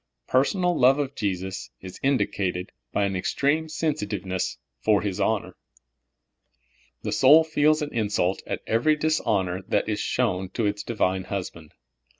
Personal 0.27 0.75
love 0.75 0.97
of 0.97 1.13
Jesus 1.13 1.69
is 1.79 1.99
indicated 2.01 2.71
b}^ 2.95 3.05
an 3.05 3.15
ex 3.15 3.35
treme 3.35 3.69
sensitiveness 3.69 4.57
for 4.79 5.03
His 5.03 5.19
honor. 5.19 5.55
The 7.03 7.11
soul 7.11 7.43
feels 7.43 7.83
an 7.83 7.93
insult 7.93 8.41
at 8.47 8.63
ever\' 8.65 8.95
dishonor 8.95 9.61
that 9.67 9.87
is 9.87 9.99
shown 9.99 10.49
to 10.55 10.65
its 10.65 10.81
Divine 10.81 11.25
Husband. 11.25 11.75